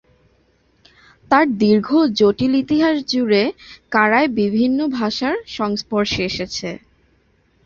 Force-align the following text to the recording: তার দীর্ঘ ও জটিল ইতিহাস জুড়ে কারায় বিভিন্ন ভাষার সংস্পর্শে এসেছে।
তার 1.31 1.45
দীর্ঘ 1.61 1.87
ও 1.99 2.11
জটিল 2.19 2.53
ইতিহাস 2.63 2.95
জুড়ে 3.11 3.43
কারায় 3.91 4.29
বিভিন্ন 4.39 4.79
ভাষার 4.97 5.35
সংস্পর্শে 5.57 6.21
এসেছে। 6.29 6.69